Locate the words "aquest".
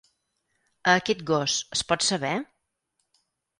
1.01-1.21